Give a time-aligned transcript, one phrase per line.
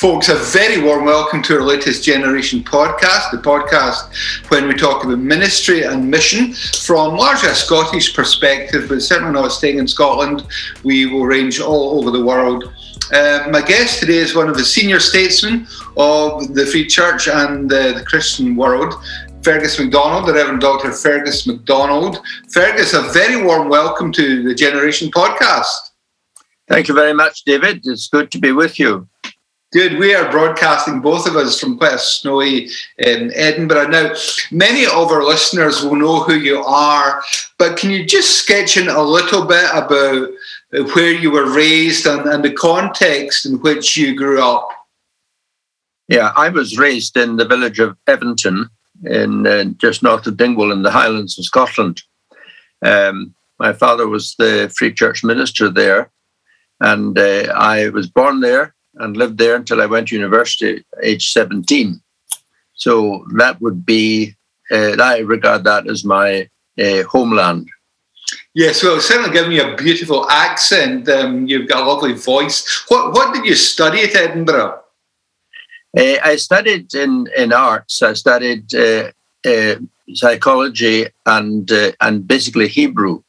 [0.00, 5.04] Folks, a very warm welcome to our latest Generation podcast, the podcast when we talk
[5.04, 10.46] about ministry and mission from largely a Scottish perspective, but certainly not staying in Scotland.
[10.84, 12.72] We will range all over the world.
[13.12, 15.66] Uh, my guest today is one of the senior statesmen
[15.98, 18.94] of the Free Church and uh, the Christian world,
[19.42, 20.92] Fergus MacDonald, the Reverend Dr.
[20.92, 22.22] Fergus MacDonald.
[22.50, 25.76] Fergus, a very warm welcome to the Generation podcast.
[26.68, 27.82] Thank you very much, David.
[27.84, 29.06] It's good to be with you.
[29.72, 30.00] Good.
[30.00, 32.70] We are broadcasting both of us from quite a snowy
[33.06, 33.88] um, Edinburgh.
[33.88, 34.14] Now,
[34.50, 37.22] many of our listeners will know who you are,
[37.56, 40.28] but can you just sketch in a little bit about
[40.96, 44.68] where you were raised and, and the context in which you grew up?
[46.08, 48.68] Yeah, I was raised in the village of Evanton,
[49.04, 52.02] in uh, just north of Dingwall in the Highlands of Scotland.
[52.82, 56.10] Um, my father was the Free Church minister there,
[56.80, 61.04] and uh, I was born there and lived there until I went to university, at
[61.04, 62.00] age 17.
[62.74, 64.34] So that would be,
[64.70, 66.48] uh, I regard that as my
[66.80, 67.68] uh, homeland.
[68.54, 71.08] Yes, well, certainly giving you a beautiful accent.
[71.08, 72.84] Um, you've got a lovely voice.
[72.88, 74.80] What What did you study at Edinburgh?
[75.96, 78.02] Uh, I studied in, in arts.
[78.02, 79.10] I studied uh,
[79.46, 79.76] uh,
[80.14, 83.22] psychology and uh, and basically Hebrew.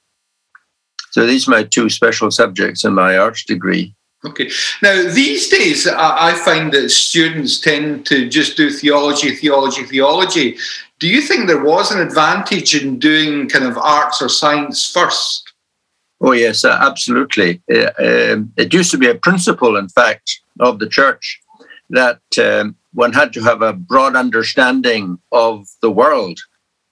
[1.12, 3.96] So these are my two special subjects in my arts degree.
[4.24, 4.52] Okay.
[4.84, 10.58] Now, these days, I find that students tend to just do theology, theology, theology.
[11.00, 15.52] Do you think there was an advantage in doing kind of arts or science first?
[16.22, 17.64] Oh, yes, absolutely.
[17.74, 21.42] Uh, um, it used to be a principle, in fact, of the church
[21.90, 26.40] that um, one had to have a broad understanding of the world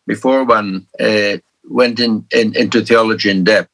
[0.07, 1.37] before one uh,
[1.69, 3.71] went in, in, into theology in depth.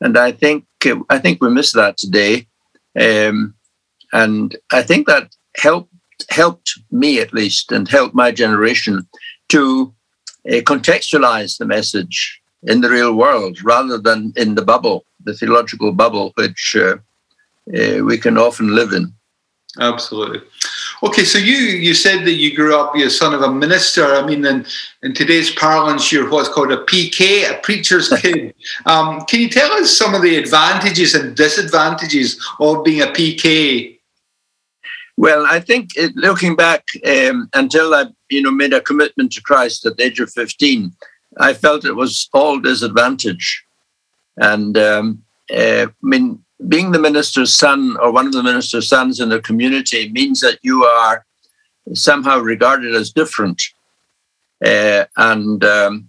[0.00, 0.64] And I think
[1.10, 2.46] I think we miss that today.
[3.00, 3.54] Um,
[4.12, 5.92] and I think that helped
[6.28, 9.06] helped me at least and helped my generation
[9.48, 9.94] to
[10.48, 15.92] uh, contextualize the message in the real world rather than in the bubble, the theological
[15.92, 16.96] bubble, which uh,
[17.74, 19.12] uh, we can often live in.
[19.78, 20.40] Absolutely.
[21.02, 24.04] Okay, so you you said that you grew up, you're son of a minister.
[24.04, 24.66] I mean, in,
[25.02, 28.54] in today's parlance, you're what's called a PK, a preacher's kid.
[28.86, 33.98] um, can you tell us some of the advantages and disadvantages of being a PK?
[35.16, 39.42] Well, I think it, looking back um, until I, you know, made a commitment to
[39.42, 40.92] Christ at the age of fifteen,
[41.38, 43.64] I felt it was all disadvantage,
[44.36, 49.20] and um, uh, I mean being the minister's son or one of the minister's sons
[49.20, 51.24] in the community means that you are
[51.94, 53.62] somehow regarded as different.
[54.64, 56.08] Uh, and um,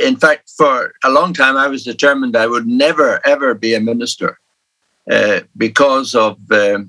[0.00, 3.80] in fact, for a long time, I was determined I would never, ever be a
[3.80, 4.38] minister
[5.10, 6.80] uh, because of uh,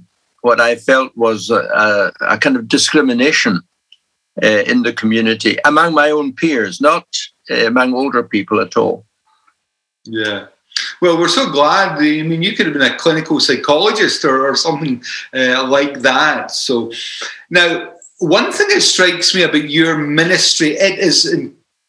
[0.42, 3.62] what I felt was a, a kind of discrimination
[4.42, 7.08] uh, in the community among my own peers, not
[7.50, 9.06] uh, among older people at all.
[10.06, 10.48] Yeah.
[11.02, 11.97] Well, we're so glad.
[11.97, 15.03] I mean, you could have been a clinical psychologist or, or something
[15.34, 16.52] uh, like that.
[16.52, 16.91] So,
[17.50, 21.25] now, one thing that strikes me about your ministry, it is,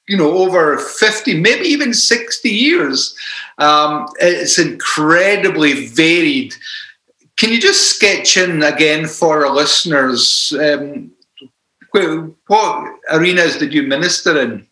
[0.09, 3.17] you know, over 50, maybe even 60 years.
[3.59, 6.55] Um, it's incredibly varied.
[7.37, 11.11] Can you just sketch in again for our listeners um,
[12.47, 14.67] what arenas did you minister in?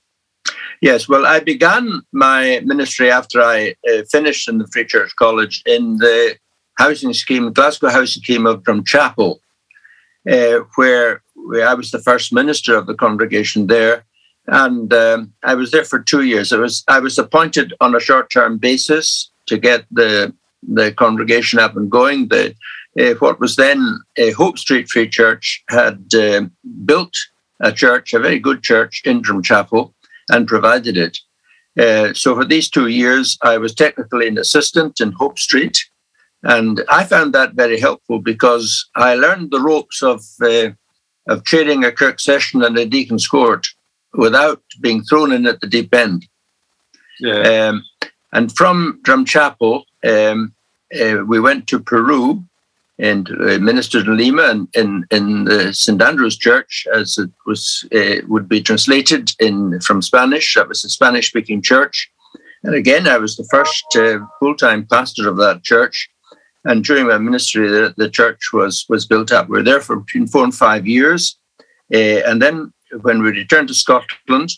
[0.85, 5.63] Yes, well, I began my ministry after I uh, finished in the Free Church College
[5.65, 6.37] in the
[6.77, 9.39] housing scheme, Glasgow housing scheme of Drumchapel,
[10.31, 14.05] uh, where, where I was the first minister of the congregation there.
[14.47, 16.53] And um, I was there for two years.
[16.53, 20.35] I was I was appointed on a short-term basis to get the
[20.69, 22.29] the congregation up and going.
[22.29, 22.55] The
[23.01, 26.43] uh, what was then a Hope Street Free Church had uh,
[26.85, 27.15] built
[27.61, 29.94] a church, a very good church in Drumchapel,
[30.31, 31.19] and provided it.
[31.79, 35.85] Uh, so for these two years, I was technically an assistant in Hope Street.
[36.43, 40.71] And I found that very helpful because I learned the ropes of, uh,
[41.27, 43.67] of trading a kirk session and a deacon's court
[44.13, 46.27] without being thrown in at the deep end.
[47.19, 47.69] Yeah.
[47.69, 47.85] Um,
[48.33, 50.55] and from Drumchapel, um,
[51.01, 52.45] uh, we went to Peru
[52.99, 57.85] and uh, ministered in Lima and in, in the St Andrew's Church, as it was
[57.95, 60.55] uh, would be translated in from Spanish.
[60.55, 62.11] That was a Spanish-speaking church,
[62.63, 66.09] and again, I was the first uh, full-time pastor of that church.
[66.67, 69.49] And during my ministry, the, the church was was built up.
[69.49, 71.37] We were there for between four and five years,
[71.93, 74.51] uh, and then when we returned to Scotland,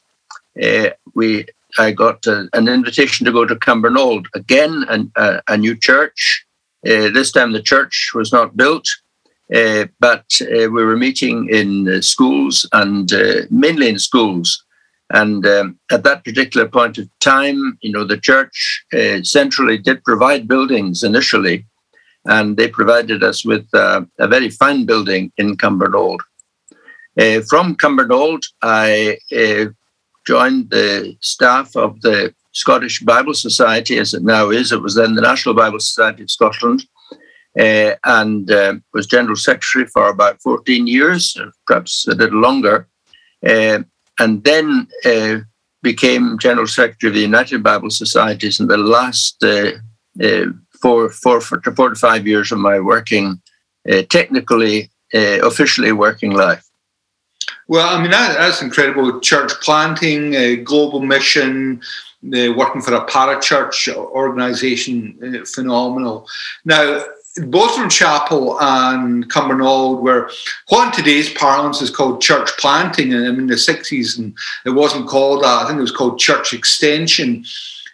[0.62, 1.46] uh, we
[1.78, 6.45] I got uh, an invitation to go to Cumbernauld again, and a new church
[6.86, 8.86] this time the church was not built,
[9.54, 14.64] uh, but uh, we were meeting in uh, schools and uh, mainly in schools.
[15.10, 20.02] And um, at that particular point of time, you know, the church uh, centrally did
[20.02, 21.64] provide buildings initially,
[22.24, 26.18] and they provided us with uh, a very fine building in Cumbernauld.
[27.48, 29.18] from Cumbernauld, I
[30.26, 34.72] joined the staff of the Scottish Bible Society, as it now is.
[34.72, 36.86] It was then the National Bible Society of Scotland
[37.58, 41.36] uh, and uh, was General Secretary for about 14 years,
[41.66, 42.88] perhaps a little longer,
[43.46, 43.80] uh,
[44.18, 45.36] and then uh,
[45.82, 49.72] became General Secretary of the United Bible Societies in the last uh,
[50.24, 50.46] uh,
[50.80, 53.38] four, four, four, to five years of my working,
[54.08, 56.64] technically, officially working life.
[57.68, 59.20] Well, I mean, that, that's incredible.
[59.20, 61.82] Church planting, global mission,
[62.56, 66.26] working for a parachurch organization, phenomenal.
[66.64, 67.04] Now,
[67.38, 70.30] Drumchapel and Cumbernauld were
[70.68, 73.12] what in today's parlance is called church planting.
[73.12, 75.62] And in the 60s, and it wasn't called that.
[75.62, 77.44] I think it was called church extension.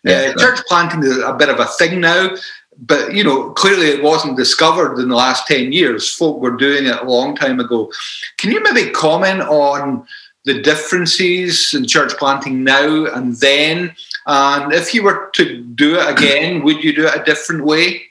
[0.05, 2.35] Yeah, uh, church planting is a bit of a thing now,
[2.79, 6.13] but you know, clearly it wasn't discovered in the last 10 years.
[6.13, 7.91] Folk were doing it a long time ago.
[8.37, 10.07] Can you maybe comment on
[10.45, 13.95] the differences in church planting now and then?
[14.27, 18.03] And if you were to do it again, would you do it a different way?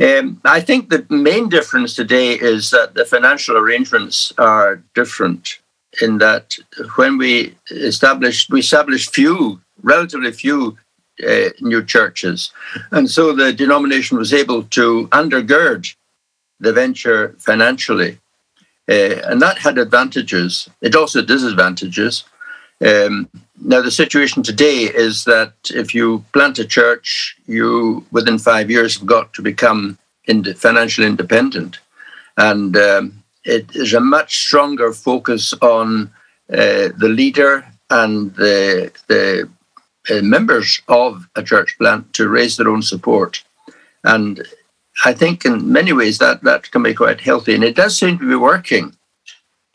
[0.00, 5.58] Um, I think the main difference today is that the financial arrangements are different
[6.00, 6.56] in that
[6.96, 10.78] when we established, we established few, relatively few
[11.28, 12.50] uh, new churches.
[12.92, 15.94] And so the denomination was able to undergird
[16.60, 18.18] the venture financially.
[18.88, 20.68] Uh, and that had advantages.
[20.80, 22.24] It also disadvantages.
[22.84, 23.28] Um,
[23.62, 28.96] now, the situation today is that if you plant a church, you within five years
[28.96, 31.78] have got to become ind- financially independent.
[32.38, 36.10] And um, it is a much stronger focus on
[36.50, 39.48] uh, the leader and the, the
[40.10, 43.42] uh, members of a church plant to raise their own support.
[44.04, 44.42] And
[45.04, 47.54] I think in many ways that, that can be quite healthy.
[47.54, 48.96] And it does seem to be working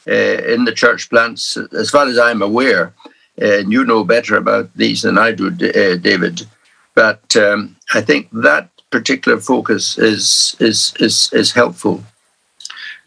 [0.08, 2.94] uh, in the church plants, as far as I'm aware
[3.38, 6.48] and you know better about these than I do, uh, David.
[6.94, 12.04] But um, I think that particular focus is is is is helpful.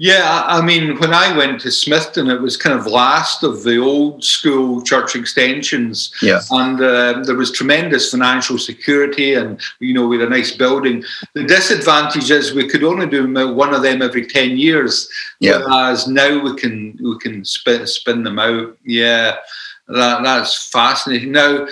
[0.00, 3.78] Yeah, I mean, when I went to Smithton, it was kind of last of the
[3.78, 6.14] old school church extensions.
[6.22, 6.40] Yeah.
[6.52, 11.02] And uh, there was tremendous financial security, and, you know, we had a nice building.
[11.34, 15.08] The disadvantage is we could only do one of them every 10 years.
[15.40, 15.58] Yeah.
[15.58, 18.78] Whereas now we can we can spin, spin them out.
[18.84, 19.38] Yeah
[19.88, 21.32] that, that's fascinating.
[21.32, 21.66] Now,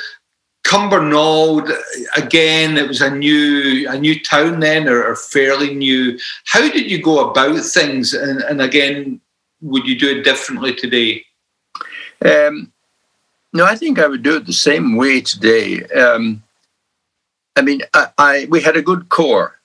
[0.65, 1.71] Cumbernauld,
[2.17, 6.19] again, it was a new a new town then, or, or fairly new.
[6.47, 8.15] How did you go about things?
[8.15, 9.21] And, and again,
[9.61, 11.25] would you do it differently today?
[12.25, 12.73] Um,
[13.53, 15.85] no, I think I would do it the same way today.
[15.85, 16.43] Um,
[17.55, 19.61] I mean, I, I, we had a good core,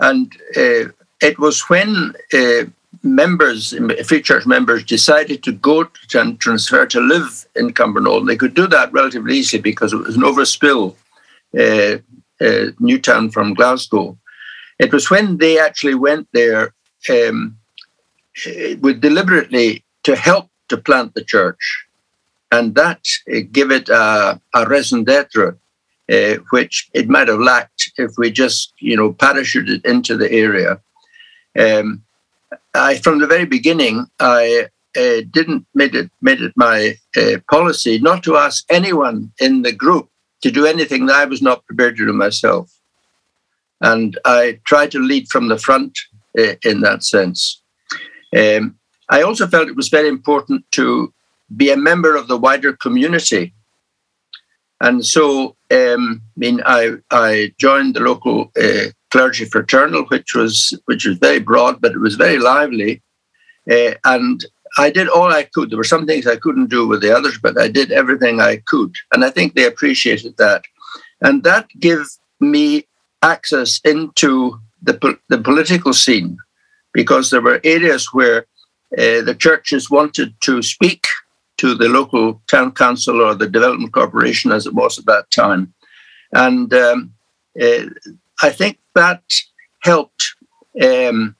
[0.00, 0.90] and uh,
[1.20, 2.64] it was when uh,
[3.02, 3.74] members,
[4.06, 8.26] Free Church members, decided to go and transfer to live in Cumbernauld.
[8.26, 10.94] They could do that relatively easily because it was an overspill,
[11.58, 11.98] uh,
[12.44, 14.16] uh, Newtown from Glasgow.
[14.78, 16.74] It was when they actually went there
[17.10, 17.56] um,
[18.46, 21.86] uh, with deliberately to help to plant the church,
[22.50, 25.56] and that uh, give it a, a raison d'être,
[26.10, 30.80] uh, which it might have lacked if we just, you know, parachuted into the area.
[31.58, 32.02] Um,
[32.74, 37.98] I, from the very beginning, I uh, didn't made it made it my uh, policy
[37.98, 40.08] not to ask anyone in the group
[40.42, 42.70] to do anything that I was not prepared to do myself,
[43.80, 45.98] and I tried to lead from the front
[46.38, 47.62] uh, in that sense.
[48.36, 48.76] Um,
[49.08, 51.12] I also felt it was very important to
[51.56, 53.54] be a member of the wider community,
[54.80, 60.54] and so um, I mean I I joined the local uh, clergy fraternal, which was
[60.86, 62.92] which was very broad, but it was very lively.
[63.70, 64.36] Uh, and
[64.78, 65.68] I did all I could.
[65.68, 68.54] There were some things I couldn't do with the others, but I did everything I
[68.70, 70.62] could, and I think they appreciated that.
[71.20, 72.04] And that gave
[72.40, 72.66] me
[73.34, 74.94] access into the
[75.28, 76.38] the political scene,
[76.92, 78.38] because there were areas where
[79.02, 81.06] uh, the churches wanted to speak
[81.58, 85.72] to the local town council or the development corporation, as it was at that time,
[86.32, 87.12] and um,
[87.60, 87.86] uh,
[88.42, 89.22] I think that
[89.80, 90.34] helped
[90.82, 91.36] um,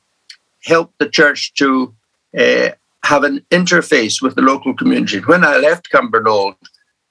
[0.67, 1.95] the church to
[2.39, 2.71] uh,
[3.05, 5.19] have an interface with the local community.
[5.19, 6.57] When I left Cumbernauld,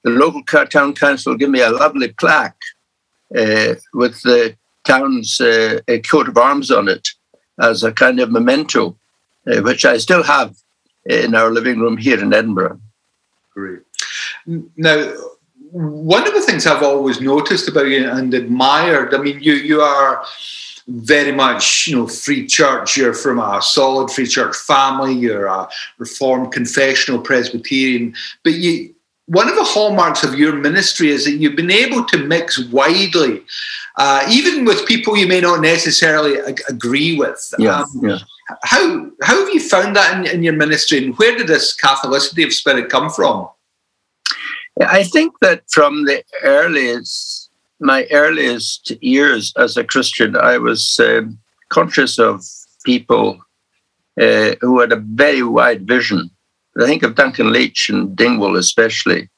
[0.02, 2.60] the local town council gave me a lovely plaque
[3.36, 5.80] uh, with the town's uh,
[6.10, 7.08] coat of arms on it,
[7.60, 8.96] as a kind of memento,
[9.46, 10.56] uh, which I still have
[11.06, 12.80] in our living room here in Edinburgh.
[13.54, 13.80] Great.
[14.76, 15.12] Now,
[15.72, 19.80] one of the things I've always noticed about you and admired, I mean, you you
[19.80, 20.24] are
[20.86, 22.96] very much, you know, free church.
[22.96, 25.14] You're from a solid free church family.
[25.14, 28.14] You're a reformed confessional Presbyterian,
[28.44, 28.94] but you.
[29.26, 33.42] One of the hallmarks of your ministry is that you've been able to mix widely,
[33.96, 37.54] uh, even with people you may not necessarily ag- agree with.
[37.56, 38.18] Yeah, um, yeah.
[38.64, 42.44] How how have you found that in, in your ministry, and where did this Catholicity
[42.44, 43.48] of spirit come from?
[44.80, 47.50] I think that from the earliest,
[47.80, 51.22] my earliest years as a Christian, I was uh,
[51.68, 52.44] conscious of
[52.84, 53.38] people
[54.20, 56.30] uh, who had a very wide vision.
[56.80, 59.28] I think of Duncan Leach and Dingwall, especially,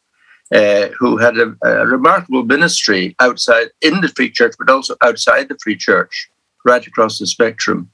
[0.54, 5.48] uh, who had a, a, remarkable ministry outside in the Free Church, but also outside
[5.48, 6.28] the Free Church,
[6.64, 7.90] right across the spectrum.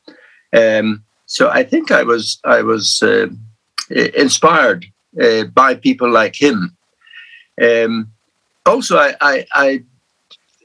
[0.52, 3.28] Um, so I think I was I was uh,
[3.88, 4.84] inspired
[5.22, 6.76] uh, by people like him
[7.60, 8.12] um,
[8.66, 9.84] also, I, I, I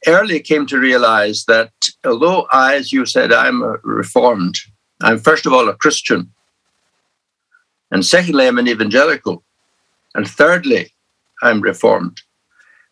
[0.07, 1.71] early came to realize that
[2.03, 4.55] although I, as you said, I'm reformed,
[5.01, 6.31] I'm first of all a Christian,
[7.91, 9.43] and secondly, I'm an evangelical,
[10.13, 10.91] and thirdly,
[11.41, 12.21] I'm reformed.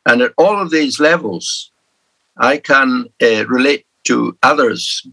[0.05, 1.71] And at all of these levels,
[2.37, 5.07] I can uh, relate to others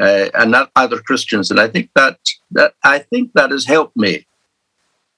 [0.00, 2.18] uh, and not other Christians, and I think that
[2.52, 4.26] that I think that has helped me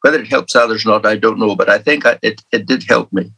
[0.03, 2.67] whether it helps others or not, I don't know, but I think I, it, it
[2.67, 3.33] did help me.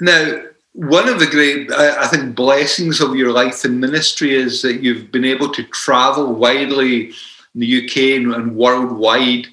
[0.00, 4.82] Now, one of the great, I think, blessings of your life in ministry is that
[4.82, 7.12] you've been able to travel widely
[7.54, 9.46] in the UK and worldwide.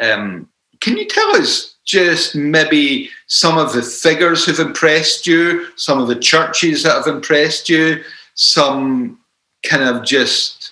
[0.00, 0.48] Um,
[0.80, 6.08] can you tell us just maybe some of the figures who've impressed you, some of
[6.08, 8.02] the churches that have impressed you,
[8.34, 9.20] some
[9.64, 10.63] kind of just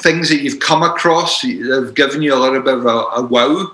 [0.00, 3.22] things that you've come across that have given you a little bit of a, a
[3.22, 3.70] wow?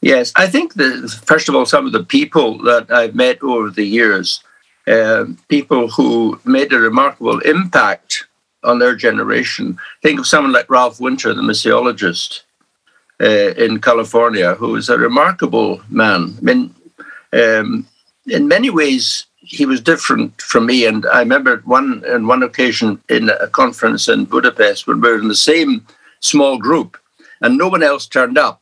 [0.00, 3.70] Yes, I think that first of all, some of the people that I've met over
[3.70, 4.42] the years,
[4.86, 8.26] uh, people who made a remarkable impact
[8.62, 9.78] on their generation.
[10.02, 12.42] Think of someone like Ralph Winter, the missiologist
[13.20, 16.34] uh, in California, who is a remarkable man.
[16.38, 16.74] I mean,
[17.32, 17.86] um,
[18.26, 20.84] in many ways, he was different from me.
[20.86, 25.18] And I remember one on one occasion in a conference in Budapest when we were
[25.18, 25.86] in the same
[26.20, 26.98] small group,
[27.40, 28.60] and no one else turned up.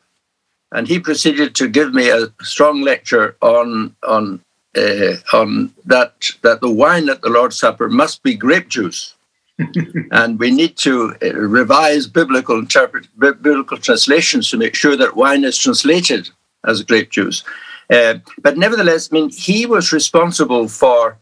[0.73, 4.41] And he proceeded to give me a strong lecture on on
[4.77, 9.15] uh, on that that the wine at the Lord's Supper must be grape juice.
[10.11, 15.45] and we need to uh, revise biblical interpret biblical translations to make sure that wine
[15.45, 16.29] is translated
[16.67, 17.45] as grape juice.
[17.91, 21.19] Uh, but nevertheless, I mean, he was responsible for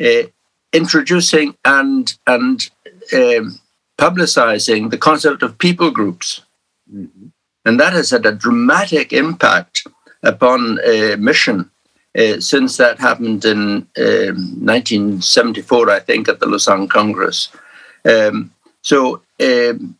[0.00, 0.22] uh,
[0.72, 2.70] introducing and and
[3.12, 3.60] um,
[3.98, 6.42] publicizing the concept of people groups,
[6.92, 7.28] mm-hmm.
[7.64, 9.86] and that has had a dramatic impact
[10.22, 11.70] upon uh, mission
[12.18, 17.48] uh, since that happened in 1974, um, I think, at the Lausanne Congress.
[18.04, 19.95] Um, so um,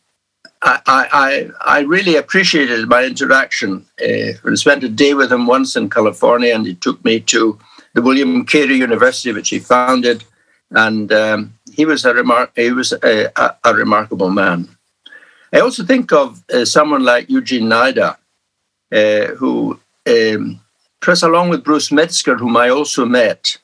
[0.61, 3.85] I, I, I really appreciated my interaction.
[4.01, 7.59] Uh, I spent a day with him once in California, and he took me to
[7.93, 10.23] the William Carey University, which he founded,
[10.71, 14.67] and um, he was a remar- he was a, a, a, remarkable man.
[15.53, 18.17] I also think of uh, someone like Eugene Nida,
[18.91, 20.59] uh, who, um,
[21.23, 23.57] along with Bruce Metzger, whom I also met,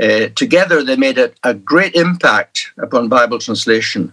[0.00, 4.12] uh, together they made a, a great impact upon Bible translation.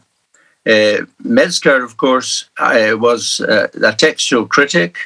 [0.67, 4.97] Uh, Metzger, of course, uh, was uh, a textual critic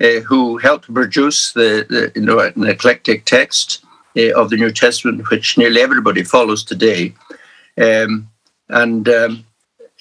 [0.00, 3.84] uh, who helped produce the, the, you know an eclectic text
[4.16, 7.14] uh, of the New Testament, which nearly everybody follows today.
[7.80, 8.28] Um,
[8.68, 9.44] and um,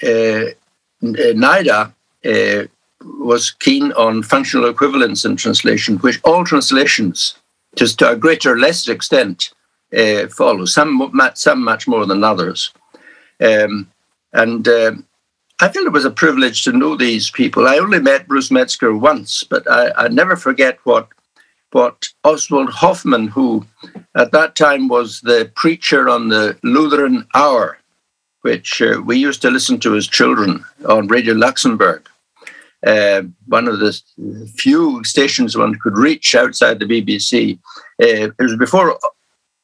[0.03, 0.53] uh,
[1.01, 1.91] Nida
[3.03, 7.35] was keen on functional equivalence in translation, which all translations,
[7.75, 9.51] just to a greater or lesser extent,
[10.29, 10.65] follow.
[10.65, 12.71] Some, some much more than others.
[13.39, 13.90] Um,
[14.33, 14.93] and uh,
[15.59, 17.67] I feel it was a privilege to know these people.
[17.67, 21.09] I only met Bruce Metzger once, but I, I never forget what
[21.71, 23.65] what Oswald Hoffmann, who
[24.15, 27.77] at that time was the preacher on the Lutheran Hour,
[28.41, 32.09] which uh, we used to listen to as children on Radio Luxembourg,
[32.85, 33.99] uh, one of the
[34.55, 37.59] few stations one could reach outside the BBC.
[38.01, 38.97] Uh, it was before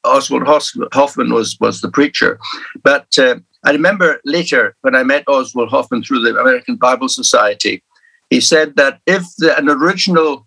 [0.04, 0.46] Oswald
[0.92, 2.38] Hoffmann was was the preacher,
[2.82, 7.82] but uh, I remember later when I met Oswald Hoffmann through the American Bible Society,
[8.30, 10.46] he said that if the, an original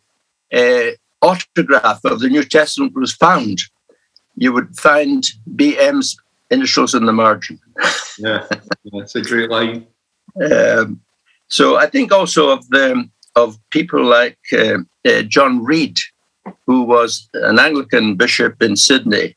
[0.53, 0.91] uh,
[1.21, 3.61] autograph of the New Testament was found,
[4.35, 6.17] you would find BM's
[6.49, 7.59] initials in the margin.
[8.17, 8.45] yeah,
[8.93, 9.87] that's a great line.
[10.51, 11.01] Um,
[11.47, 15.97] so I think also of the of people like uh, uh, John Reid,
[16.65, 19.35] who was an Anglican bishop in Sydney.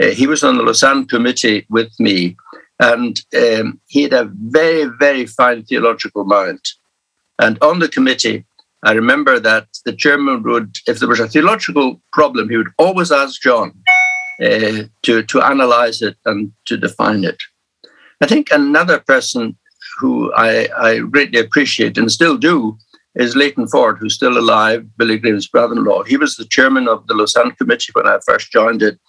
[0.00, 2.36] Uh, he was on the Lausanne committee with me,
[2.80, 6.60] and um, he had a very, very fine theological mind.
[7.38, 8.44] And on the committee,
[8.84, 13.10] I remember that the chairman would, if there was a theological problem, he would always
[13.10, 13.72] ask John
[14.40, 17.42] uh, to, to analyze it and to define it.
[18.20, 19.56] I think another person
[19.98, 22.78] who I, I greatly appreciate and still do
[23.16, 26.04] is Leighton Ford, who's still alive, Billy Graham's brother-in-law.
[26.04, 29.00] He was the chairman of the Lausanne Committee when I first joined it.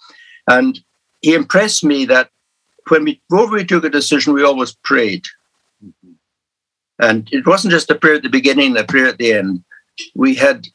[0.48, 0.80] And
[1.20, 2.30] he impressed me that
[2.90, 5.24] when we, before we took a decision, we always prayed.
[5.84, 6.12] Mm-hmm.
[7.00, 9.64] And it wasn't just a prayer at the beginning, a prayer at the end.
[10.14, 10.66] We had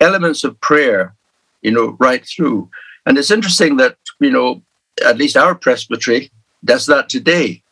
[0.00, 1.14] elements of prayer,
[1.62, 2.68] you know, right through.
[3.06, 4.62] And it's interesting that, you know,
[5.04, 6.30] at least our presbytery
[6.64, 7.62] does that today.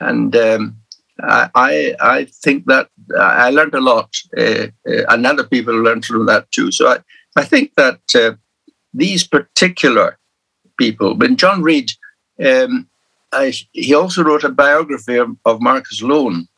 [0.00, 0.76] And um,
[1.22, 6.26] I, I think that I learned a lot, uh, uh, and other people learned from
[6.26, 6.70] that too.
[6.70, 6.98] So I,
[7.36, 8.32] I think that uh,
[8.92, 10.18] these particular
[10.78, 11.90] people, when John Reid,
[12.44, 12.88] um,
[13.32, 16.48] I, he also wrote a biography of, of Marcus Loane,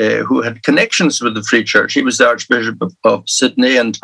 [0.00, 1.94] uh, who had connections with the Free Church.
[1.94, 3.98] He was the Archbishop of, of, Sydney, and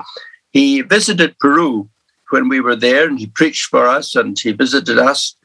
[0.51, 1.89] he visited Peru
[2.31, 5.37] when we were there, and he preached for us, and he visited us.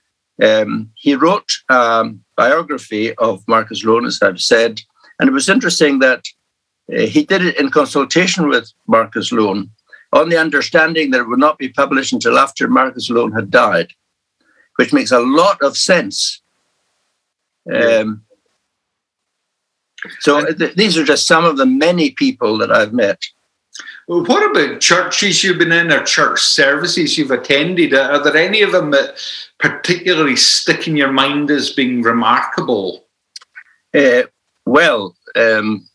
[0.42, 4.82] Um, he wrote a biography of Marcus Loane, as I've said,
[5.20, 6.26] and it was interesting that
[6.94, 9.70] uh, he did it in consultation with Marcus Loane
[10.14, 13.92] on the understanding that it would not be published until after Marcus Loane had died,
[14.78, 16.42] which makes a lot of sense.
[17.74, 18.24] Um,
[20.20, 23.22] so th- these are just some of the many people that I've met.
[24.08, 27.94] Well, what about churches you've been in or church services you've attended?
[27.94, 29.20] Are there any of them that
[29.58, 33.06] particularly stick in your mind as being remarkable?
[33.94, 34.24] Uh,
[34.66, 35.88] well, um,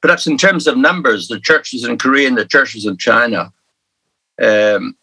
[0.00, 3.52] perhaps in terms of numbers, the churches in Korea and the churches in China,
[4.42, 4.96] um,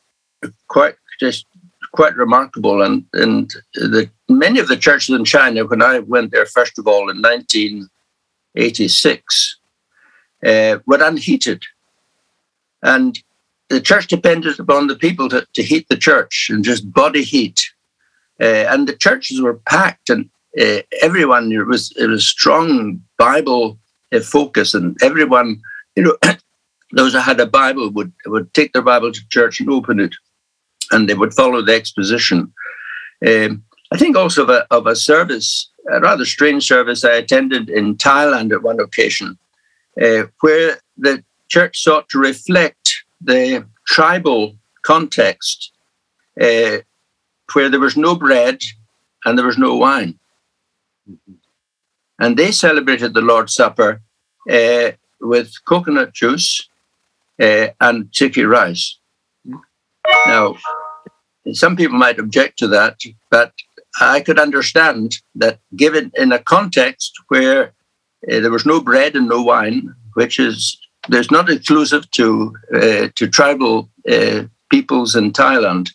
[0.68, 1.46] quite just
[1.94, 2.82] quite remarkable.
[2.82, 6.86] And and the many of the churches in China, when I went there first of
[6.88, 9.58] all in 1986,
[10.46, 11.64] uh, were unheated,
[12.82, 13.18] and
[13.70, 17.64] the church depended upon the people to, to heat the church and just body heat.
[18.42, 20.30] Uh, and the churches were packed, and
[20.60, 23.78] uh, everyone it was it was strong Bible
[24.12, 25.62] uh, focus, and everyone
[25.96, 26.18] you know
[26.92, 30.16] those that had a Bible would would take their Bible to church and open it,
[30.94, 32.54] and they would follow the exposition.
[33.26, 37.70] Um, I think also of a, of a service, a rather strange service I attended
[37.70, 39.38] in Thailand at one occasion,
[40.02, 45.72] uh, where the church sought to reflect the tribal context,
[46.42, 46.78] uh,
[47.54, 48.60] where there was no bread
[49.26, 50.18] and there was no wine.
[52.20, 54.02] And they celebrated the Lord's Supper
[54.50, 56.70] uh, with coconut juice
[57.42, 58.98] uh, and sticky rice.
[60.26, 60.56] Now,
[61.52, 63.54] some people might object to that, but
[64.00, 67.74] I could understand that given in a context where
[68.32, 70.78] uh, there was no bread and no wine, which is
[71.10, 75.90] there's not exclusive to uh, to tribal uh, peoples in Thailand.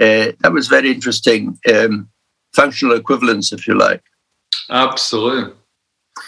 [0.00, 2.08] Uh, that was very interesting, um,
[2.54, 4.02] functional equivalence, if you like.
[4.70, 5.52] Absolutely.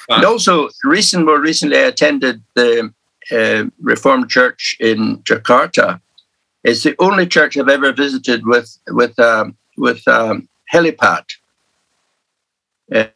[0.08, 2.92] And also, recent, more recently, I attended the
[3.30, 6.00] uh, Reformed Church in Jakarta.
[6.68, 11.24] It's the only church I've ever visited with with um, with um, helipad,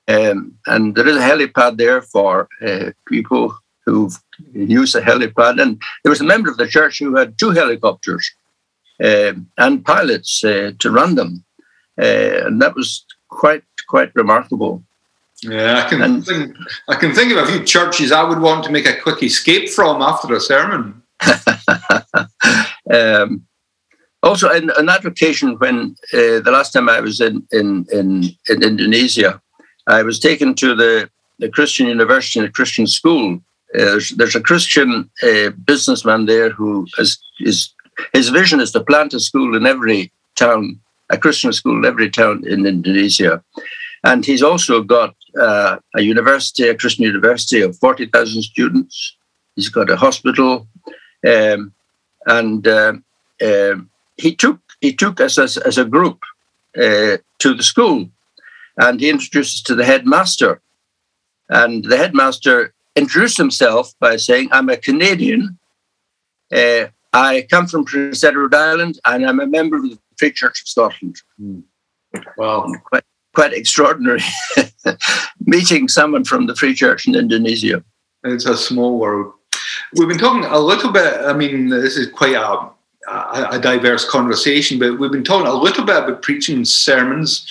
[0.08, 4.10] um, and there is a helipad there for uh, people who
[4.54, 5.60] use a helipad.
[5.60, 8.30] And there was a member of the church who had two helicopters
[9.04, 11.44] uh, and pilots uh, to run them,
[12.00, 14.82] uh, and that was quite quite remarkable.
[15.42, 16.56] Yeah, I can and, think,
[16.88, 19.68] I can think of a few churches I would want to make a quick escape
[19.68, 21.02] from after a sermon.
[22.90, 23.46] um,
[24.22, 28.30] also, in, on that occasion, when uh, the last time I was in, in, in,
[28.48, 29.42] in, Indonesia,
[29.88, 33.40] I was taken to the, the Christian university and a Christian school.
[33.74, 37.74] Uh, there's, there's, a Christian uh, businessman there who is, is
[38.12, 40.78] his vision is to plant a school in every town,
[41.10, 43.42] a Christian school in every town in Indonesia.
[44.04, 49.16] And he's also got uh, a university, a Christian university of 40,000 students.
[49.56, 50.68] He's got a hospital.
[51.26, 51.72] Um,
[52.26, 52.94] and uh,
[53.40, 53.74] uh,
[54.16, 56.22] he took he took us as, as a group
[56.76, 58.08] uh, to the school
[58.76, 60.60] and he introduced us to the headmaster.
[61.48, 65.58] And the headmaster introduced himself by saying, I'm a Canadian.
[66.52, 70.62] Uh, I come from Prince Edward Island and I'm a member of the Free Church
[70.62, 71.20] of Scotland.
[71.40, 71.62] Mm.
[72.36, 73.04] Well, quite
[73.34, 74.20] quite extraordinary
[75.46, 77.82] meeting someone from the Free Church in Indonesia.
[78.24, 79.32] It's a small world.
[79.94, 81.22] We've been talking a little bit.
[81.24, 82.70] I mean, this is quite a,
[83.08, 87.46] a, diverse conversation, but we've been talking a little bit about preaching sermons.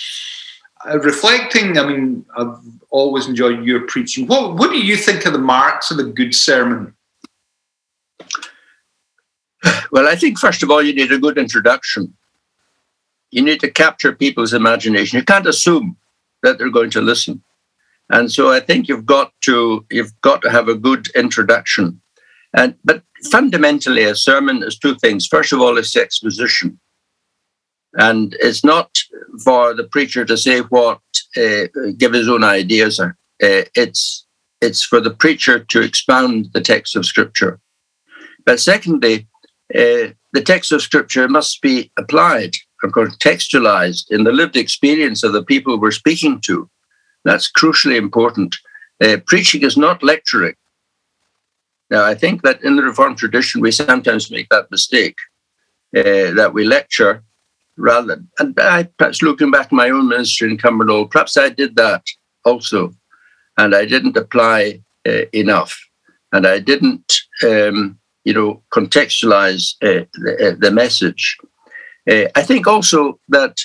[0.84, 2.58] Uh, reflecting, I mean, I've
[2.90, 4.26] always enjoyed your preaching.
[4.26, 6.94] What What do you think of the marks of a good sermon?
[9.92, 12.12] Well, I think first of all, you need a good introduction.
[13.30, 15.18] You need to capture people's imagination.
[15.18, 15.96] You can't assume
[16.42, 17.42] that they're going to listen.
[18.10, 22.01] And so I think you've got to you've got to have a good introduction.
[22.54, 25.26] And but fundamentally, a sermon is two things.
[25.26, 26.78] First of all, it's exposition,
[27.94, 28.90] and it's not
[29.44, 31.00] for the preacher to say what,
[31.36, 31.64] uh,
[31.96, 33.00] give his own ideas.
[33.00, 34.26] Uh, it's
[34.60, 37.58] it's for the preacher to expound the text of Scripture.
[38.44, 39.26] But secondly,
[39.74, 45.32] uh, the text of Scripture must be applied or contextualized in the lived experience of
[45.32, 46.68] the people we're speaking to.
[47.24, 48.56] That's crucially important.
[49.02, 50.54] Uh, preaching is not lecturing.
[51.92, 55.18] Now, I think that in the Reformed tradition, we sometimes make that mistake
[55.94, 57.22] uh, that we lecture
[57.76, 58.24] rather.
[58.38, 62.02] And I, perhaps looking back at my own ministry in Cumbernauld, perhaps I did that
[62.46, 62.94] also,
[63.58, 65.78] and I didn't apply uh, enough,
[66.32, 71.36] and I didn't, um, you know, contextualize uh, the, the, message.
[72.08, 73.58] I think also that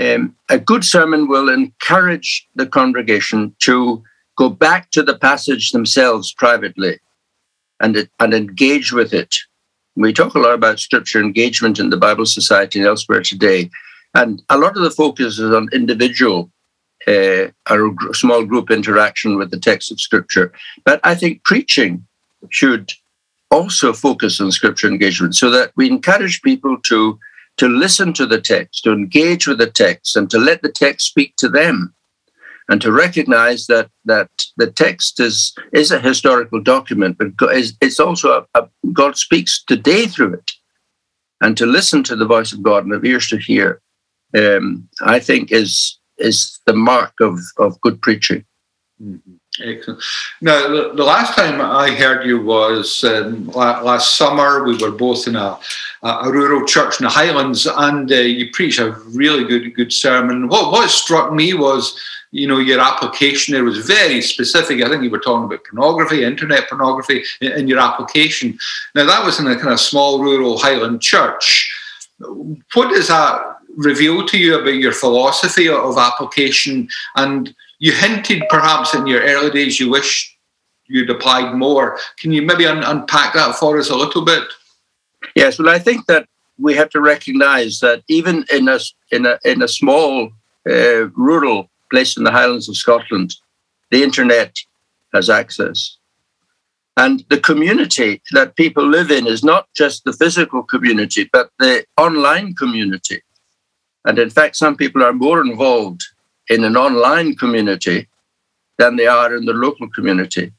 [0.00, 4.00] um, a good sermon will encourage the congregation to
[4.38, 7.00] go back to the passage themselves privately
[7.80, 9.36] and, and engage with it.
[9.96, 13.70] We talk a lot about scripture engagement in the Bible Society and elsewhere today.
[14.14, 16.50] And a lot of the focus is on individual
[17.06, 20.52] uh, or small group interaction with the text of scripture.
[20.84, 22.06] But I think preaching
[22.50, 22.92] should
[23.50, 27.18] also focus on scripture engagement so that we encourage people to
[27.58, 31.06] to listen to the text, to engage with the text, and to let the text
[31.06, 31.94] speak to them,
[32.68, 37.32] and to recognize that that the text is is a historical document, but
[37.80, 40.50] it's also a, a, God speaks today through it,
[41.40, 43.80] and to listen to the voice of God and have ears to hear,
[44.36, 48.44] um, I think is is the mark of of good preaching.
[49.02, 49.32] Mm-hmm.
[49.62, 50.02] Excellent.
[50.40, 54.64] Now, the, last time I heard you was um, last summer.
[54.64, 55.58] We were both in a,
[56.02, 60.48] a rural church in the Highlands, and uh, you preached a really good good sermon.
[60.48, 62.00] What what struck me was,
[62.32, 64.82] you know, your application there was very specific.
[64.82, 68.58] I think you were talking about pornography, internet pornography, in, your application.
[68.94, 71.70] Now, that was in a kind of small rural Highland church.
[72.18, 78.94] What does that reveal to you about your philosophy of application and you hinted perhaps
[78.94, 80.36] in your early days you wish
[80.86, 81.98] you'd applied more.
[82.18, 84.44] Can you maybe un- unpack that for us a little bit?
[85.34, 88.78] Yes, well, I think that we have to recognise that even in a
[89.10, 90.30] in a in a small
[90.68, 93.30] uh, rural place in the Highlands of Scotland,
[93.92, 94.52] the internet
[95.14, 95.98] has access,
[96.96, 101.84] and the community that people live in is not just the physical community, but the
[101.96, 103.20] online community.
[104.04, 106.02] And in fact, some people are more involved
[106.48, 108.08] in an online community
[108.78, 110.52] than they are in the local community.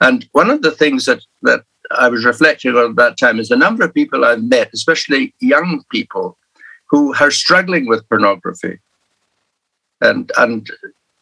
[0.00, 3.48] And one of the things that, that I was reflecting on at that time is
[3.48, 6.36] the number of people I've met, especially young people,
[6.90, 8.78] who are struggling with pornography.
[10.00, 10.70] And, and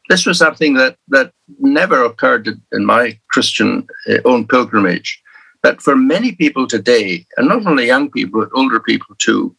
[0.08, 5.20] this was something that, that never occurred in my Christian uh, own pilgrimage.
[5.62, 9.56] But for many people today, and not only young people, but older people too,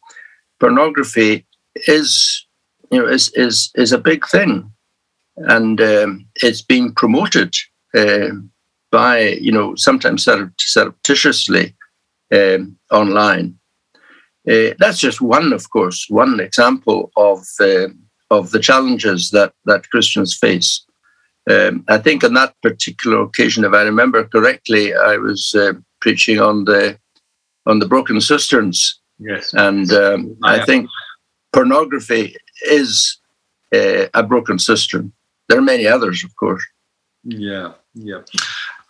[0.60, 1.44] pornography
[1.88, 2.46] is
[2.90, 4.70] you know, is is is a big thing,
[5.36, 7.56] and um, it's being promoted
[7.94, 8.28] uh,
[8.90, 10.24] by you know sometimes
[10.58, 11.74] surreptitiously
[12.32, 13.58] um, online.
[14.48, 17.88] Uh, that's just one, of course, one example of uh,
[18.30, 20.84] of the challenges that that Christians face.
[21.48, 26.40] Um, I think on that particular occasion, if I remember correctly, I was uh, preaching
[26.40, 26.98] on the
[27.66, 29.00] on the broken cisterns.
[29.18, 30.88] Yes, and um, I think
[31.52, 33.18] pornography is
[33.74, 35.12] uh, a broken cistern.
[35.48, 36.64] There are many others, of course.
[37.24, 38.22] Yeah, yeah.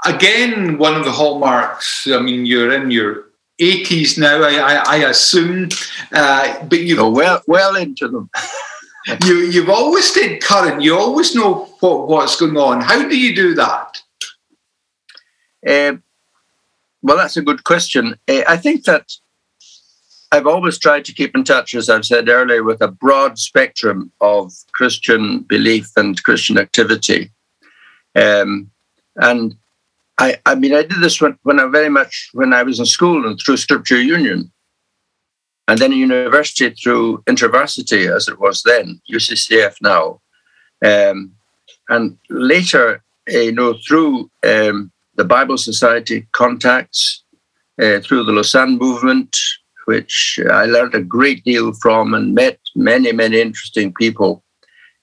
[0.04, 2.06] Again, one of the hallmarks.
[2.06, 3.26] I mean, you're in your
[3.60, 5.68] 80s now, I, I, I assume,
[6.12, 8.30] uh, but you oh, well well into them.
[9.24, 10.82] you you've always stayed current.
[10.82, 12.80] You always know what, what's going on.
[12.80, 14.02] How do you do that?
[15.66, 15.96] Uh,
[17.02, 18.16] well, that's a good question.
[18.28, 19.12] Uh, I think that
[20.32, 24.10] I've always tried to keep in touch, as I've said earlier, with a broad spectrum
[24.20, 27.30] of Christian belief and Christian activity.
[28.16, 28.70] Um,
[29.16, 29.56] and
[30.18, 32.86] I, I mean, I did this when, when I very much when I was in
[32.86, 34.50] school and through Scripture Union.
[35.68, 40.20] And then a university through InterVarsity, as it was then, UCCF now.
[40.84, 41.32] Um,
[41.88, 43.02] and later,
[43.32, 47.24] uh, you know, through um, the Bible Society contacts,
[47.82, 49.36] uh, through the Lausanne movement,
[49.86, 54.44] which I learned a great deal from and met many, many interesting people.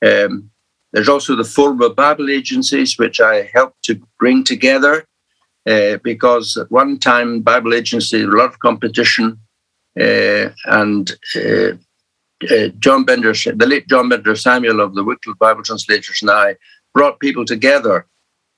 [0.06, 0.50] Um,
[0.92, 5.06] there's also the Forum of Bible agencies, which I helped to bring together
[5.66, 9.40] uh, because at one time, Bible agency, a lot of competition,
[9.96, 11.74] and uh,
[12.52, 16.56] uh, John Bendor, the late John Bendor-Samuel of the Wycliffe Bible Translators, and I
[16.94, 18.08] brought people together.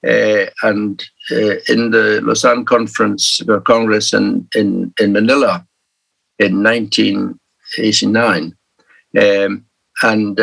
[0.05, 5.65] Uh, and uh, in the Lausanne Conference uh, Congress in, in, in Manila
[6.37, 8.55] in 1989.
[9.19, 9.65] Um,
[10.03, 10.39] and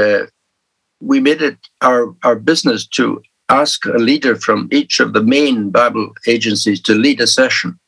[1.00, 5.70] we made it our, our business to ask a leader from each of the main
[5.70, 7.78] Bible agencies to lead a session.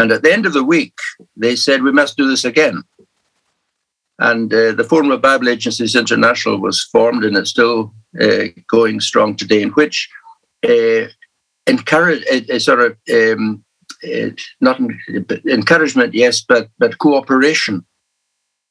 [0.00, 0.94] And at the end of the week,
[1.36, 2.82] they said, we must do this again.
[4.18, 9.00] And uh, the Forum of Bible Agencies International was formed and it's still uh, going
[9.00, 10.08] strong today, in which
[10.64, 11.04] uh,
[11.66, 13.62] a, a, sort of um,
[14.02, 14.30] uh,
[14.62, 14.80] not
[15.44, 17.84] encouragement, yes, but but cooperation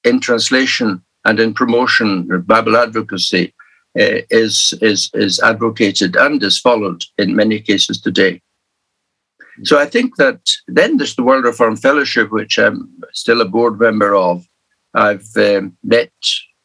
[0.04, 3.54] in translation and in promotion of Bible advocacy
[4.00, 8.42] uh, is is is advocated and is followed in many cases today.
[9.64, 13.80] So I think that then there's the World Reformed Fellowship, which I'm still a board
[13.80, 14.46] member of.
[14.94, 16.12] I've um, met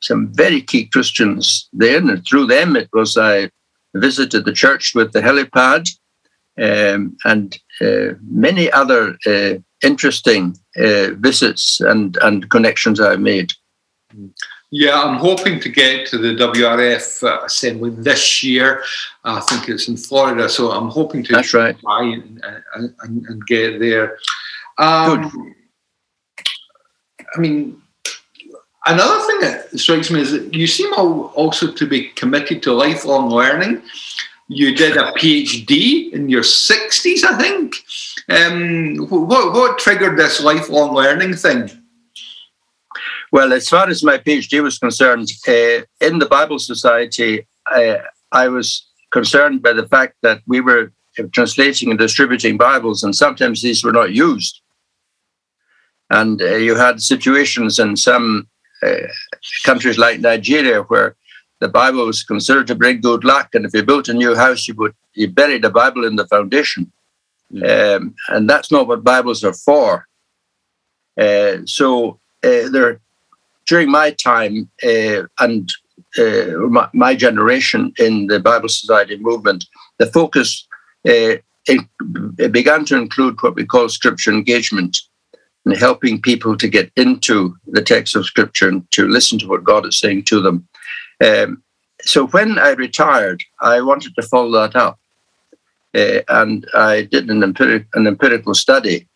[0.03, 3.51] some very key Christians there, and through them it was I
[3.95, 5.89] visited the church with the helipad
[6.61, 13.53] um, and uh, many other uh, interesting uh, visits and, and connections I made.
[14.77, 18.83] Yeah, I'm hoping to get to the WRF uh, assembly this year.
[19.23, 21.79] I think it's in Florida, so I'm hoping to That's right.
[21.79, 24.19] try and, and, and, get there.
[24.79, 25.55] Um,
[27.37, 27.81] I mean,
[28.87, 33.31] another thing that strikes me is that you seem also to be committed to lifelong
[33.31, 33.81] learning.
[34.49, 37.77] You did a PhD in your 60s, I think.
[38.29, 41.71] Um, what, what triggered this lifelong learning thing?
[43.35, 47.97] Well, as far as my PhD was concerned, uh, in the Bible Society, uh,
[48.31, 50.93] I was concerned by the fact that we were
[51.33, 54.61] translating and distributing Bibles, and sometimes these were not used.
[56.11, 58.47] And uh, you had situations in some
[58.85, 59.09] uh,
[59.65, 61.17] countries like Nigeria where
[61.59, 64.69] the Bible was considered to bring good luck, and if you built a new house,
[64.69, 66.93] you would you buried the Bible in the foundation,
[67.53, 67.97] mm.
[67.97, 70.07] um, and that's not what Bibles are for.
[71.21, 73.01] Uh, so uh, there
[73.67, 75.71] during my time uh, and
[76.19, 79.65] uh, my, my, generation in the Bible Society movement,
[79.99, 80.67] the focus
[81.09, 84.99] uh, it, began to include what we call scripture engagement
[85.65, 89.65] and helping people to get into the text of scripture and to listen to what
[89.65, 90.69] God is saying to them.
[91.25, 91.63] Um,
[92.03, 94.99] so when I retired, I wanted to follow that up.
[95.95, 99.09] Uh, and I did an, empiric, an empirical study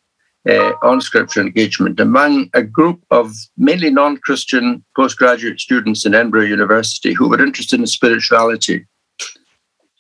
[0.49, 6.47] uh, on scripture engagement among a group of mainly non Christian postgraduate students in Edinburgh
[6.47, 8.87] University who were interested in spirituality.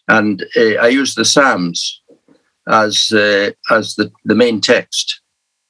[0.08, 2.02] And uh, I used the Psalms
[2.66, 5.20] as, uh, as the, the main text.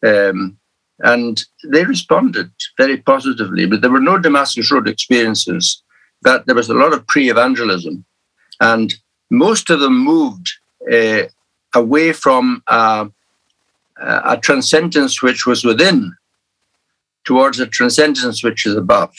[0.07, 0.59] Um,
[1.01, 5.83] and they responded very positively, but there were no Damascus Road experiences.
[6.23, 8.05] That there was a lot of pre-evangelism,
[8.61, 8.93] and
[9.31, 10.51] most of them moved
[10.93, 11.23] uh,
[11.77, 13.07] away from uh,
[14.01, 16.17] a transcendence which was within
[17.25, 19.15] towards a transcendence which is above.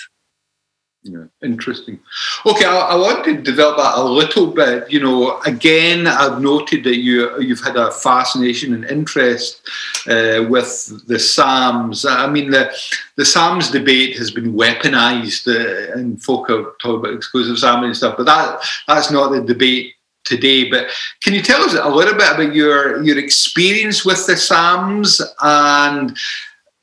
[1.03, 1.97] Yeah, interesting.
[2.45, 4.91] Okay, I, I, want to develop that a little bit.
[4.91, 9.61] You know, again, I've noted that you you've had a fascination and interest
[10.07, 12.05] uh, with the Psalms.
[12.05, 12.75] I mean, the
[13.15, 17.95] the Psalms debate has been weaponized, uh, and folk are talking about exclusive Psalms and
[17.95, 19.93] stuff, but that that's not the debate
[20.29, 20.69] today.
[20.69, 20.87] But
[21.21, 26.17] can you tell us a little bit about your your experience with the Psalms and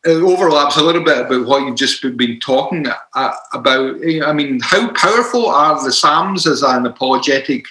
[0.07, 3.97] it overlaps a little bit about what you've just been talking uh, about.
[4.25, 7.67] I mean, how powerful are the Psalms as an apologetic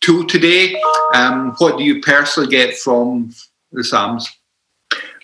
[0.00, 0.80] tool today?
[1.12, 3.34] Um, what do you personally get from
[3.72, 4.30] the Psalms?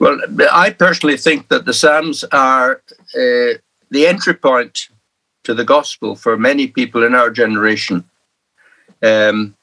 [0.01, 0.19] Well,
[0.51, 2.83] I personally think that the Psalms are
[3.15, 3.59] uh,
[3.91, 4.89] the entry point
[5.45, 8.05] to the gospel for many people in our generation.
[9.01, 9.55] Um,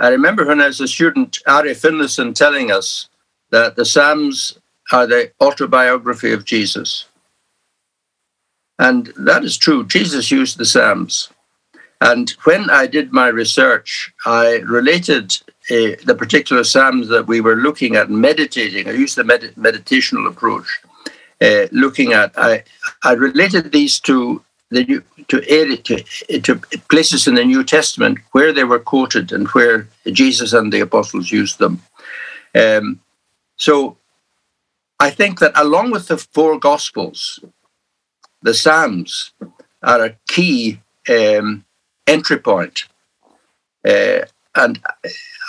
[0.00, 1.74] I remember when I was a student, R.A.
[1.74, 3.08] Finlayson telling us
[3.50, 4.58] that the Psalms
[4.92, 7.06] are the autobiography of Jesus.
[8.78, 9.86] And that is true.
[9.86, 11.30] Jesus used the Psalms.
[12.00, 15.32] And when I did my research, I related
[15.70, 18.88] uh, the particular Psalms that we were looking at meditating.
[18.88, 20.68] I used the med- meditational approach.
[21.42, 22.32] uh, looking at.
[22.36, 22.64] I
[23.04, 24.42] I related these to
[24.74, 26.56] the to, to to
[26.90, 31.30] places in the New Testament where they were quoted and where Jesus and the apostles
[31.30, 31.82] used them.
[32.54, 33.00] Um,
[33.56, 33.96] so
[35.00, 37.40] I think that along with the four Gospels,
[38.42, 39.32] the Psalms
[39.82, 41.64] are a key um,
[42.06, 42.84] entry point.
[43.86, 44.80] Uh, and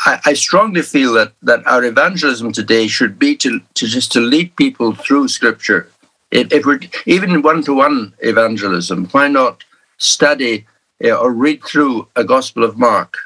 [0.05, 4.19] I, I, strongly feel that, that our evangelism today should be to, to just to
[4.19, 5.89] lead people through Scripture.
[6.35, 9.63] If, if we're even one-to-one evangelism, why not
[9.97, 10.65] study
[11.03, 13.17] uh, or read through a Gospel of Mark,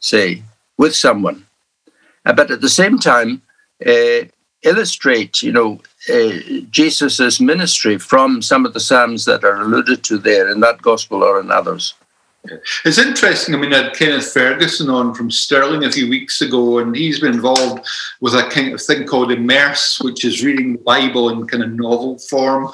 [0.00, 0.42] say,
[0.76, 1.46] with someone,
[2.26, 3.42] uh, but at the same time
[3.86, 4.26] uh,
[4.62, 5.80] illustrate, you know,
[6.12, 6.32] uh,
[6.70, 11.22] Jesus's ministry from some of the psalms that are alluded to there in that Gospel
[11.22, 11.94] or in others.
[12.84, 13.54] It's interesting.
[13.54, 17.20] I mean, I had Kenneth Ferguson on from Stirling a few weeks ago, and he's
[17.20, 17.86] been involved
[18.20, 21.70] with a kind of thing called Immerse, which is reading the Bible in kind of
[21.70, 22.66] novel form.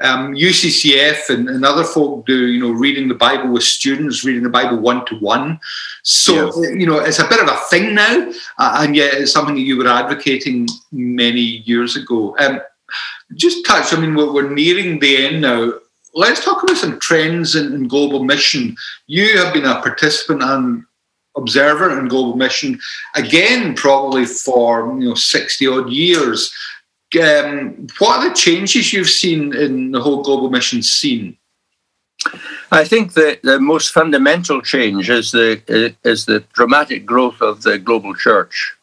[0.00, 4.44] Um, UCCF and, and, other folk do, you know, reading the Bible with students, reading
[4.44, 5.58] the Bible one to one.
[6.04, 9.56] So, you know, it's a bit of a thing now, uh, and yet it's something
[9.56, 12.36] that you were advocating many years ago.
[12.38, 12.60] Um,
[13.34, 15.72] just touch, I mean, we're, we're nearing the end now
[16.14, 18.76] let's talk about some trends in, in, global mission.
[19.06, 20.84] You have been a participant and
[21.36, 22.78] observer in global mission
[23.14, 26.52] again, probably for you know sixty odd years.
[27.22, 31.38] Um, what are the changes you've seen in the whole global mission scene?
[32.70, 37.78] I think that the most fundamental change is the is the dramatic growth of the
[37.78, 38.74] global church.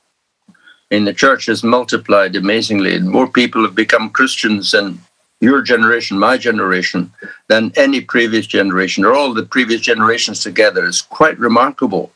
[0.92, 5.00] And the church has multiplied amazingly, and more people have become Christians and
[5.41, 7.12] your generation, my generation,
[7.48, 12.12] than any previous generation or all the previous generations together is quite remarkable.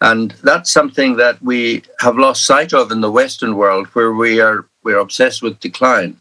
[0.00, 4.40] And that's something that we have lost sight of in the Western world, where we
[4.40, 6.20] are we're obsessed with decline.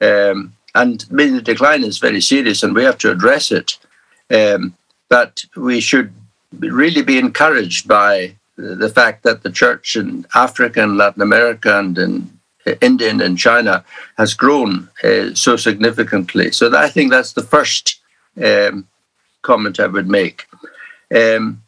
[0.00, 3.78] Um, and I mean, the decline is very serious, and we have to address it.
[4.30, 4.76] Um,
[5.08, 6.12] but we should
[6.58, 11.96] really be encouraged by the fact that the church in Africa and Latin America and
[11.98, 12.40] in
[12.80, 13.84] India and China
[14.16, 16.50] has grown uh, so significantly.
[16.52, 18.00] So I think that's the first
[18.42, 18.86] um,
[19.42, 20.46] comment I would make.
[21.14, 21.62] Um,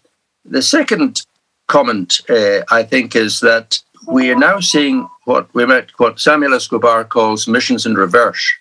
[0.44, 1.26] the second
[1.66, 6.54] comment, uh, I think, is that we are now seeing what we might, what Samuel
[6.54, 8.52] Escobar calls missions in reverse.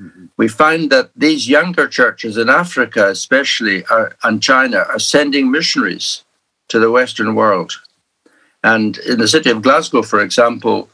[0.00, 0.26] Mm-hmm.
[0.36, 6.24] We find that these younger churches in Africa, especially, are, and China, are sending missionaries
[6.68, 7.72] to the Western world.
[8.62, 10.88] And in the city of Glasgow, for example,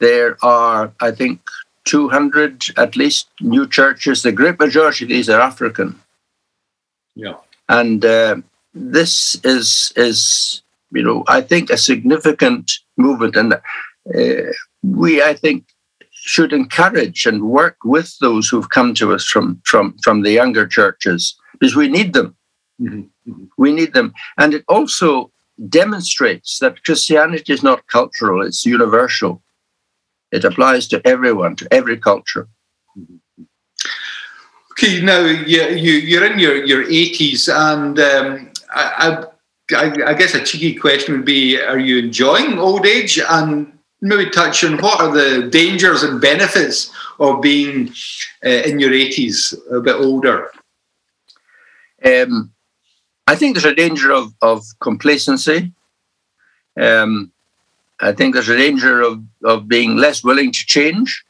[0.00, 1.40] there are, I think,
[1.84, 4.22] 200 at least new churches.
[4.22, 6.00] The great majority of these are African.
[7.14, 7.36] Yeah.
[7.68, 8.36] And uh,
[8.74, 13.36] this is, is, you know, I think a significant movement.
[13.36, 15.64] And uh, we, I think,
[16.12, 20.66] should encourage and work with those who've come to us from, from, from the younger
[20.66, 22.36] churches because we need them.
[22.80, 23.00] Mm-hmm.
[23.30, 23.44] mm-hmm.
[23.56, 24.12] We need them.
[24.38, 25.30] And it also
[25.68, 29.42] demonstrates that Christianity is not cultural, it's universal.
[30.32, 32.48] It applies to everyone, to every culture.
[34.72, 39.24] Okay, now you, you, are in your, your 80s, and um, I,
[39.72, 43.18] I, I, guess a cheeky question would be Are you enjoying old age?
[43.18, 47.92] And maybe touch on what are the dangers and benefits of being
[48.44, 50.50] uh, in your 80s, a bit older?
[52.04, 52.52] Um,
[53.26, 55.72] I think there's a danger of, of complacency.
[56.80, 57.32] Um,
[58.00, 61.24] I think there's a danger of, of being less willing to change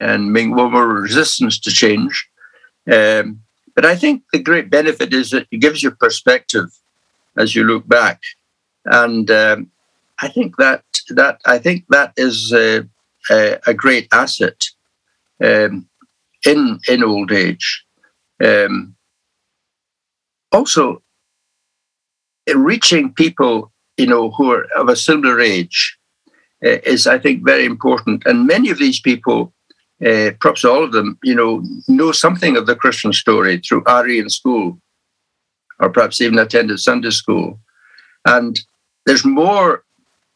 [0.00, 2.28] and being more, resistant to change.
[2.90, 3.42] Um,
[3.74, 6.68] but I think the great benefit is that it gives you perspective
[7.36, 8.20] as you look back,
[8.84, 9.70] and um,
[10.20, 12.88] I think that that I think that is a,
[13.30, 14.64] a, a great asset
[15.44, 15.88] um,
[16.44, 17.84] in in old age.
[18.44, 18.96] Um,
[20.50, 21.02] also,
[22.52, 25.98] reaching people you know, who are of a similar age
[26.64, 28.24] uh, is, I think, very important.
[28.24, 29.52] And many of these people,
[30.04, 34.18] uh, perhaps all of them, you know, know something of the Christian story through RE
[34.18, 34.78] in school,
[35.80, 37.58] or perhaps even attended Sunday school.
[38.24, 38.58] And
[39.04, 39.84] there's more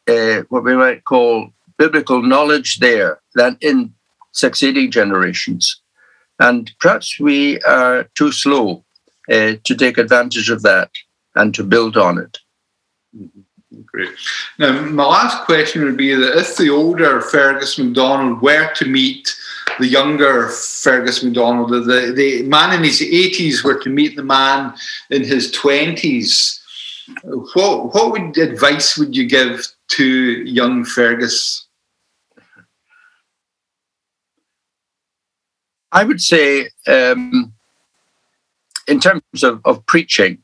[0.09, 3.95] uh, what we might call biblical knowledge there than in
[4.32, 5.80] succeeding generations.
[6.41, 8.84] And perhaps we are too slow
[9.30, 10.91] uh, to take advantage of that
[11.36, 12.39] and to build on it.
[13.16, 13.41] Mm-hmm.
[13.93, 14.09] Great.
[14.59, 19.36] Now, my last question would be that if the older Fergus MacDonald were to meet
[19.78, 24.72] the younger Fergus MacDonald, the, the, man in his 80s were to meet the man
[25.11, 26.61] in his 20s,
[27.55, 31.66] what, what would advice would you give to young Fergus?
[35.93, 37.53] I would say, um,
[38.88, 40.38] in terms of, of preaching,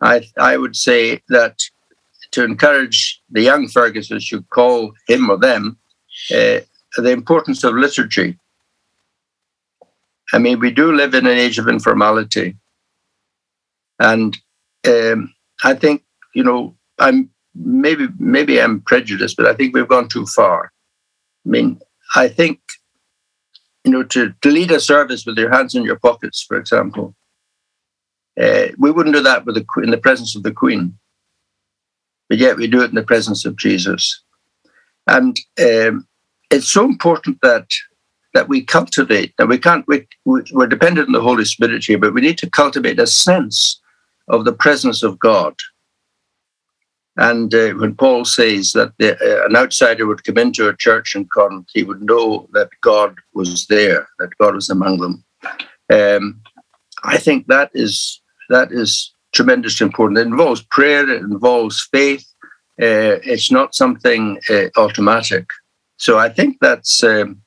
[0.00, 1.62] I, I would say that
[2.32, 5.78] to encourage the young Fergus, as you call him or them,
[6.32, 6.60] uh,
[6.96, 8.38] the importance of liturgy.
[10.32, 12.56] I mean, we do live in an age of informality.
[13.98, 14.36] And
[14.86, 15.32] um,
[15.64, 16.04] I think,
[16.34, 20.72] you know, I'm maybe maybe I'm prejudiced, but I think we've gone too far.
[21.46, 21.80] I mean,
[22.14, 22.60] I think,
[23.84, 27.14] you know, to, to lead a service with your hands in your pockets, for example,
[28.40, 30.98] uh, we wouldn't do that with the, in the presence of the Queen,
[32.28, 34.22] but yet we do it in the presence of Jesus.
[35.06, 36.06] And um,
[36.50, 37.66] it's so important that
[38.34, 39.32] that we cultivate.
[39.38, 39.86] Now we can't.
[39.88, 43.80] We, we're dependent on the Holy Spirit here, but we need to cultivate a sense
[44.28, 45.54] of the presence of God.
[47.16, 51.16] And uh, when Paul says that the, uh, an outsider would come into a church
[51.16, 55.24] in Corinth, he would know that God was there, that God was among them.
[55.90, 56.40] Um,
[57.02, 58.20] I think that is
[58.50, 60.18] that is tremendously important.
[60.18, 62.26] It involves prayer, it involves faith.
[62.80, 65.46] Uh, it's not something uh, automatic.
[65.96, 67.40] So I think that's um,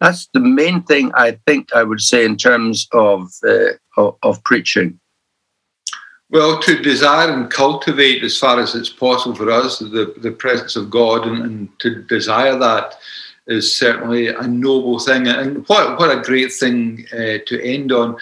[0.00, 1.12] that's the main thing.
[1.14, 5.00] I think I would say in terms of uh, of, of preaching.
[6.30, 10.74] Well, to desire and cultivate as far as it's possible for us the, the presence
[10.74, 12.96] of God and, and to desire that
[13.46, 15.28] is certainly a noble thing.
[15.28, 18.16] And what, what a great thing uh, to end on.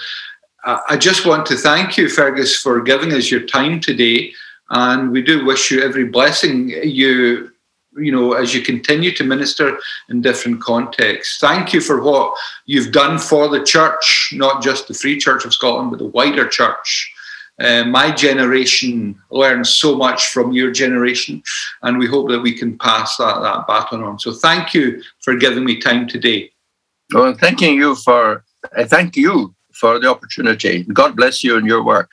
[0.64, 4.32] I just want to thank you, Fergus, for giving us your time today.
[4.70, 7.52] And we do wish you every blessing you,
[7.96, 11.38] you know, as you continue to minister in different contexts.
[11.38, 12.34] Thank you for what
[12.64, 16.48] you've done for the church, not just the Free Church of Scotland, but the wider
[16.48, 17.12] church.
[17.60, 21.40] Uh, my generation learned so much from your generation,
[21.82, 24.18] and we hope that we can pass that, that baton on.
[24.18, 26.50] So, thank you for giving me time today.
[27.12, 28.44] Well, thanking you for,
[28.76, 30.84] uh, thank you for the opportunity.
[30.84, 32.10] God bless you and your work.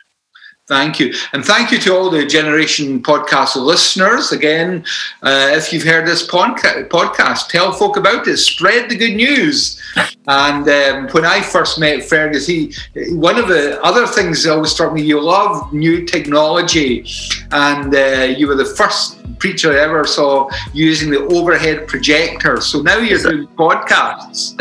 [0.67, 1.13] Thank you.
[1.33, 4.31] And thank you to all the Generation Podcast listeners.
[4.31, 4.85] Again,
[5.21, 9.81] uh, if you've heard this podca- podcast, tell folk about it, spread the good news.
[10.27, 12.73] And um, when I first met Fergus, he,
[13.09, 17.03] one of the other things that always struck me, you love new technology.
[17.51, 22.61] And uh, you were the first preacher I ever saw using the overhead projector.
[22.61, 24.55] So now you're doing podcasts.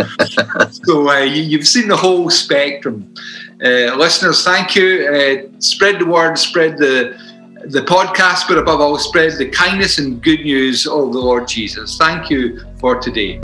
[0.87, 3.13] so uh, you, have seen the whole spectrum.
[3.63, 5.07] Uh, listeners, thank you.
[5.07, 7.19] Uh, spread the word, spread the
[7.67, 11.99] the podcast, but above all, spread the kindness and good news of the Lord Jesus.
[11.99, 13.39] Thank you for today.